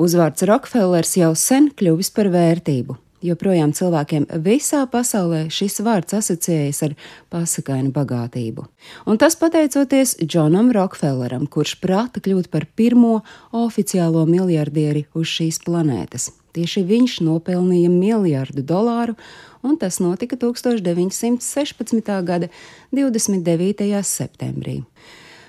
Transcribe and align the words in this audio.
Uzvārds 0.00 0.46
Rokefellers 0.48 1.10
jau 1.18 1.34
sen 1.36 1.66
kļuvis 1.76 2.08
par 2.16 2.30
vērtību. 2.32 2.94
Joprojām 3.20 3.74
cilvēkiem 3.76 4.24
visā 4.40 4.86
pasaulē 4.88 5.42
šis 5.52 5.82
vārds 5.84 6.14
asociējas 6.16 6.80
ar 6.86 6.94
pasakainu 7.28 7.92
bagātību. 7.92 8.64
Un 9.04 9.20
tas 9.20 9.36
pateicoties 9.36 10.14
Džonam 10.24 10.70
Rokfelleram, 10.72 11.44
kurš 11.44 11.74
prāta 11.84 12.24
kļūt 12.24 12.48
par 12.48 12.64
pirmo 12.80 13.18
oficiālo 13.52 14.24
miljardieri 14.24 15.04
uz 15.12 15.28
šīs 15.34 15.60
planētas. 15.68 16.30
Tieši 16.56 16.86
viņš 16.88 17.20
nopelnīja 17.28 17.92
miljardu 17.92 18.64
dolāru, 18.64 19.18
un 19.60 19.76
tas 19.76 20.00
notika 20.00 20.40
1916. 20.40 22.14
gada 22.24 22.48
29. 22.88 23.92
septembrī. 24.00 24.80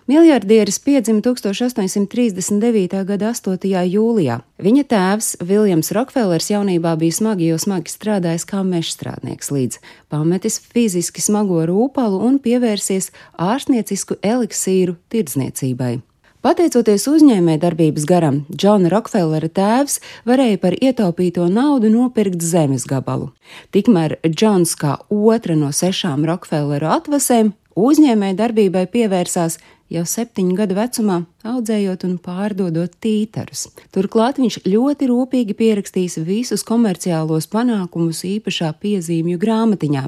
Miljardieris 0.07 0.79
piedzima 0.79 1.21
1839. 1.21 3.03
gada 3.05 3.29
8. 3.29 3.67
jūlijā. 3.85 4.39
Viņa 4.57 4.83
tēvs, 4.89 5.27
Viljams 5.45 5.91
Rokfellers, 5.93 6.49
jaunībā 6.49 6.95
bija 6.97 7.13
smagi, 7.13 7.51
jo 7.51 7.59
smagi 7.61 7.93
strādājis 7.93 8.47
kā 8.49 8.63
mežstrādnieks, 8.65 9.51
līdz 9.53 9.77
pametis 10.09 10.57
fiziski 10.73 11.21
smago 11.21 11.61
rūpalu 11.69 12.17
un 12.25 12.39
pievērsies 12.41 13.11
ārstniecisku 13.37 14.17
eliksīru 14.25 14.97
tirdzniecībai. 15.13 15.99
Pateicoties 16.41 17.05
uzņēmējdarbības 17.05 18.07
garam, 18.09 18.39
Džona 18.49 18.89
Rokfellera 18.89 19.45
tēvs 19.53 19.99
varēja 20.25 20.57
par 20.63 20.73
ietaupīto 20.81 21.45
naudu 21.45 21.91
nopirkt 21.93 22.41
zemes 22.41 22.87
gabalu. 22.89 23.29
Tikmēr 23.69 24.17
Džons, 24.25 24.73
kā 24.73 24.97
otra 25.13 25.53
no 25.53 25.69
sešām 25.69 26.25
Rokfelleru 26.25 26.89
atvasēm, 26.89 27.53
uzņēmējdarbībai 27.77 28.87
pievērsās 28.89 29.59
jau 29.91 30.03
septiņu 30.07 30.55
gadu 30.55 30.77
vecumā, 30.77 31.17
audzējot 31.47 32.05
un 32.07 32.17
pārdodot 32.23 32.93
tītarus. 33.03 33.67
Turklāt 33.93 34.39
viņš 34.41 34.61
ļoti 34.67 35.09
rūpīgi 35.11 35.55
pierakstīs 35.57 36.17
visus 36.23 36.63
komerciālos 36.67 37.49
panākumus 37.51 38.23
īpašā 38.29 38.71
piezīmju 38.81 39.41
grāmatiņā, 39.41 40.05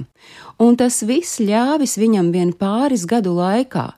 un 0.64 0.80
tas 0.80 1.02
viss 1.08 1.42
ļāvis 1.44 1.98
viņam 2.00 2.32
vien 2.36 2.54
pāris 2.56 3.08
gadu 3.10 3.36
laikā 3.40 3.90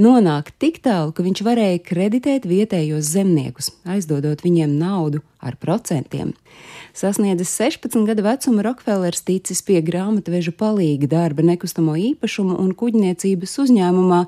nonākt 0.00 0.54
tik 0.60 0.80
tālu, 0.84 1.14
ka 1.14 1.24
viņš 1.24 1.42
varēja 1.46 1.80
kreditēt 1.84 2.46
vietējos 2.48 3.10
zemniekus, 3.14 3.72
aizdodot 3.88 4.44
viņiem 4.44 4.76
naudu 4.78 5.24
ar 5.40 5.56
procentiem. 5.60 6.34
Sasniedzis 6.94 7.52
16 7.56 8.04
gadu 8.08 8.24
vecumu, 8.26 8.62
Rokfellers 8.66 9.22
ticis 9.24 9.62
pie 9.64 9.78
grāmatveža 9.84 10.52
palīga 10.58 11.08
darba 11.10 11.44
nekustamo 11.46 11.94
īpašumu 11.96 12.58
un 12.60 12.74
kuģniecības 12.76 13.54
uzņēmumā, 13.64 14.24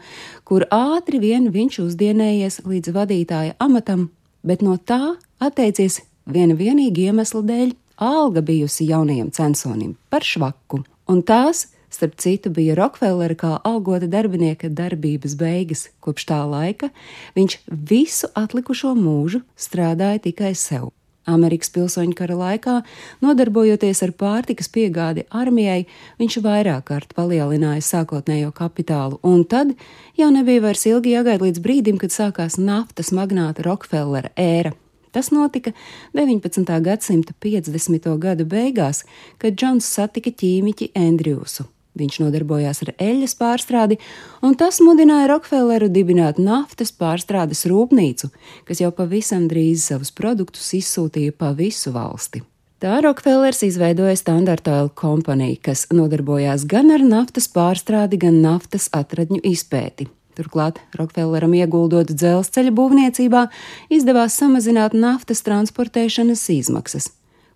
kur 0.49 0.65
ātri 0.71 1.02
vien 1.09 1.51
viņš 1.51 1.79
uzdienējies 1.83 2.61
līdz 2.65 2.93
vadītāja 2.93 3.55
amatam, 3.59 4.11
bet 4.43 4.63
no 4.63 4.77
tā 4.77 5.17
atteicies 5.41 6.01
viena 6.27 6.55
vienīga 6.55 7.11
iemesla 7.11 7.43
dēļ- 7.43 7.75
alga 7.99 8.41
bijusi 8.43 8.87
jaunajam 8.87 9.31
censonim 9.31 9.97
par 10.11 10.21
švaku, 10.21 10.85
un 11.09 11.23
tās 11.23 11.67
Starp 11.93 12.15
citu, 12.17 12.49
bija 12.51 12.75
Rokfellera 12.75 13.35
kā 13.37 13.61
algota 13.69 14.07
darbinieka 14.09 14.71
darbības 14.73 15.35
beigas. 15.37 15.89
Kopš 16.01 16.25
tā 16.25 16.39
laika 16.49 16.89
viņš 17.37 17.59
visu 17.69 18.31
atlikušo 18.33 18.95
mūžu 18.97 19.43
strādāja 19.61 20.23
tikai 20.25 20.55
sev. 20.57 20.89
Amerikas 21.27 21.71
pilsoņu 21.75 22.17
kara 22.19 22.37
laikā, 22.39 22.77
nodarbojoties 23.23 24.03
ar 24.07 24.13
pārtikas 24.19 24.71
piegādi 24.73 25.27
armijai, 25.31 25.87
viņš 26.19 26.39
vairāk 26.45 26.87
kārt 26.91 27.15
palielināja 27.19 27.85
sākotnējo 27.87 28.53
kapitālu, 28.57 29.21
un 29.23 29.45
tad 29.45 29.75
jau 30.19 30.31
nebija 30.35 30.65
vairs 30.65 30.87
ilgi 30.91 31.15
jāgaida 31.15 31.47
līdz 31.47 31.63
brīdim, 31.63 32.01
kad 32.03 32.15
sākās 32.15 32.59
naftas 32.59 33.13
magnāta 33.15 33.67
Rokfellera 33.67 34.33
ēra. 34.37 34.75
Tas 35.13 35.29
notika 35.31 35.75
19. 36.17 36.65
gadsimta 36.81 37.37
50. 37.45 38.09
gadu 38.19 38.49
beigās, 38.49 39.05
kad 39.39 39.55
Džons 39.61 39.85
satika 39.85 40.33
ķīmiķi 40.33 40.95
Andrjusu. 40.97 41.69
Viņš 41.99 42.23
nodarbojās 42.23 42.79
ar 42.87 42.95
eļļas 42.97 43.35
pārstrādi, 43.37 43.99
un 44.41 44.55
tas 44.57 44.81
mudināja 44.81 45.29
Rokfelleru 45.29 45.91
dibināt 45.93 46.41
naftas 46.41 46.89
pārstrādes 46.97 47.67
rūpnīcu, 47.69 48.31
kas 48.69 48.81
jau 48.81 48.89
pavisam 48.97 49.45
drīz 49.51 49.91
savus 49.91 50.15
produktus 50.17 50.73
izsūtīja 50.79 51.37
pa 51.37 51.53
visu 51.59 51.93
valsti. 51.93 52.41
Tā 52.83 52.97
Rokfellers 53.05 53.61
izveidoja 53.63 54.17
Standard 54.19 54.67
Oil 54.67 54.89
Company, 54.99 55.53
kas 55.55 55.85
nodarbojās 55.95 56.65
gan 56.67 56.91
ar 56.91 57.05
naftas 57.07 57.47
pārstrādi, 57.53 58.19
gan 58.25 58.41
naftas 58.43 58.89
atradņu 58.91 59.39
izpēti. 59.53 60.09
Turklāt 60.35 60.81
Rokfelleram 60.97 61.53
ieguldot 61.55 62.11
dzelzceļa 62.11 62.73
būvniecībā, 62.75 63.47
izdevās 63.93 64.35
samazināt 64.41 64.97
naftas 64.99 65.45
transportēšanas 65.47 66.49
izmaksas. 66.57 67.13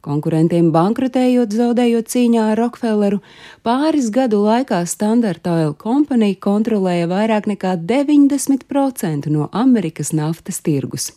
Konkurentiem 0.06 0.69
bankrotējot, 0.71 1.50
zaudējot 1.50 2.06
cīņā 2.12 2.43
ar 2.53 2.61
Rokfelleru, 2.61 3.17
pāris 3.67 4.06
gadu 4.15 4.39
laikā 4.44 4.84
Standard 4.87 5.43
Oil 5.50 5.72
Company 5.81 6.37
kontrolēja 6.39 7.09
vairāk 7.11 7.49
nekā 7.50 7.72
90% 7.89 9.27
no 9.34 9.49
Amerikas 9.50 10.12
naftas 10.15 10.61
tirgus. 10.62 11.09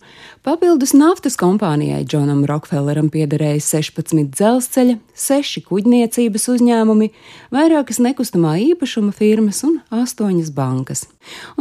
Papildus 0.41 0.95
naftas 0.97 1.37
kompānijai 1.37 2.01
Džonam 2.01 2.41
Rokfelleram 2.49 3.11
piederēja 3.13 3.61
16 3.67 4.31
dzelzceļa, 4.33 4.97
6 5.13 5.61
kuģniecības 5.67 6.49
uzņēmumi, 6.55 7.11
vairākas 7.53 8.01
nekustamā 8.01 8.55
īpašuma 8.71 9.13
firmas 9.13 9.61
un 9.67 9.77
8 9.93 10.49
bankas. 10.55 11.05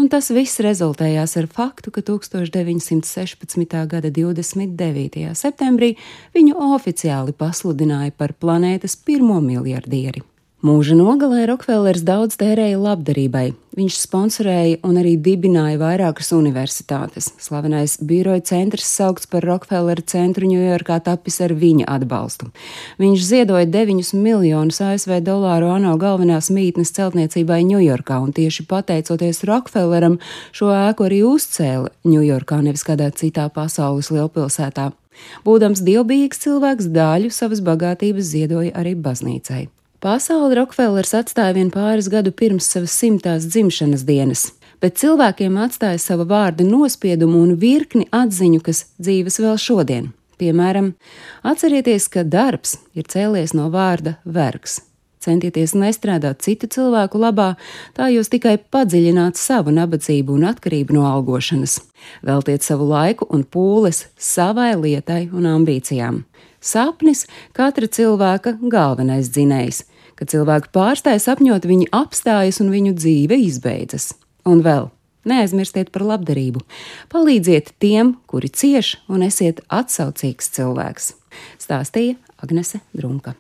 Un 0.01 0.09
tas 0.09 0.31
viss 0.33 0.63
rezultējās 0.65 1.37
ar 1.43 1.49
faktu, 1.53 1.93
ka 1.93 2.01
1916. 2.07 3.77
gada 3.91 4.09
29. 4.09 5.29
septembrī 5.37 5.97
viņu 6.33 6.57
oficiāli 6.73 7.18
oficiāli 7.19 7.35
pasludināja 7.37 8.13
par 8.17 8.33
planētas 8.39 8.97
pirmo 8.97 9.41
miljardieri. 9.41 10.23
Mūža 10.59 10.97
nogalē 10.99 11.47
Rokfellers 11.47 12.03
daudz 12.03 12.35
tērēja 12.35 12.81
labdarībai. 12.83 13.55
Viņš 13.79 13.95
sponsorēja 13.95 14.81
un 14.83 14.97
arī 14.99 15.13
dibināja 15.15 15.79
vairākas 15.79 16.33
universitātes. 16.35 17.29
Slavenais 17.39 17.95
biroja 18.03 18.43
centrs 18.43 18.91
saukts 18.91 19.31
par 19.31 19.47
Rokfelleru 19.47 20.03
centru 20.03 20.51
Ņujorkā 20.51 20.99
tapis 21.07 21.39
ar 21.47 21.55
viņa 21.55 21.87
atbalstu. 21.87 22.51
Viņš 22.99 23.23
ziedoja 23.23 23.71
9 23.71 24.11
miljonus 24.19 24.83
ASV 24.83 25.21
dolāru 25.23 25.71
ANO 25.71 25.95
galvenās 25.95 26.51
mītnes 26.51 26.91
celtniecībai 26.91 27.63
Ņujorkā, 27.63 28.19
un 28.19 28.35
tieši 28.35 28.67
pateicoties 28.67 29.45
Rokfelleram 29.47 30.19
šo 30.51 30.75
ēku 30.75 31.07
arī 31.07 31.23
uzcēla 31.23 31.95
Ņujorkā, 32.03 32.65
nevis 32.67 32.83
kādā 32.83 33.13
citā 33.15 33.47
pasaules 33.47 34.11
lielpilsētā. 34.11 34.91
Būdams 35.47 35.83
dievbijīgs 35.87 36.45
cilvēks, 36.45 36.91
daļu 36.95 37.33
savas 37.35 37.63
bagātības 37.65 38.33
ziedoja 38.33 38.75
arī 38.79 38.95
baznīcai. 38.95 39.67
Pasauli 39.99 40.55
Rokfellers 40.55 41.15
atstāja 41.19 41.57
vien 41.57 41.73
pāris 41.75 42.07
gadu 42.13 42.31
pirms 42.31 42.69
savas 42.71 42.95
simtās 42.95 43.49
dzimšanas 43.51 44.05
dienas, 44.07 44.45
bet 44.79 45.01
cilvēkiem 45.01 45.59
atstāja 45.59 45.99
sava 45.99 46.27
vārda 46.29 46.67
nospiedumu 46.67 47.41
un 47.43 47.57
virkni 47.59 48.07
atziņu, 48.15 48.63
kas 48.63 48.85
dzīves 49.03 49.41
vēl 49.43 49.59
šodien. 49.59 50.13
Piemēram, 50.39 50.93
atcerieties, 51.43 52.07
ka 52.15 52.23
darbs 52.23 52.77
ir 52.95 53.09
cēlies 53.11 53.57
no 53.59 53.67
vārda 53.75 54.21
vergs, 54.23 54.79
Centieties 55.29 55.75
nestrādāt 55.77 56.41
citu 56.47 56.71
cilvēku 56.73 57.21
labā, 57.21 57.51
tā 57.93 58.09
jūs 58.09 58.31
tikai 58.33 58.57
padziļināt 58.73 59.37
savu 59.37 59.75
nabadzību 59.77 60.39
un 60.39 60.47
atkarību 60.49 60.97
no 60.97 61.05
algošanas. 61.11 61.83
Veltiet 62.25 62.65
savu 62.65 62.87
laiku 62.89 63.29
un 63.29 63.45
pūles 63.45 64.07
savai 64.17 64.73
lietai 64.81 65.27
un 65.29 65.51
ambīcijām. 65.51 66.23
Sapnis 66.65 67.27
katra 67.53 67.91
cilvēka 67.93 68.57
galvenais 68.73 69.29
dzinējs. 69.35 69.85
Kad 70.19 70.33
cilvēki 70.33 70.73
pārstāj 70.75 71.21
sapņot, 71.23 71.69
viņi 71.69 71.91
apstājas 71.95 72.63
un 72.65 72.73
viņu 72.73 72.95
dzīve 72.97 73.37
izbeidzas. 73.45 74.15
Un 74.49 74.65
vēl 74.65 74.89
neaizmirstiet 75.29 75.93
par 75.93 76.07
labdarību. 76.09 76.65
Palīdziet 77.13 77.75
tiem, 77.83 78.17
kuri 78.31 78.49
cieš, 78.49 78.97
un 79.13 79.27
esiet 79.29 79.61
atsaucīgs 79.69 80.49
cilvēks. 80.57 81.13
Stāstīja 81.61 82.17
Agnese 82.41 82.81
Drunka. 82.97 83.37